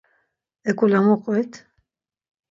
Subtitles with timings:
[0.69, 1.53] Eǩule mu qvit?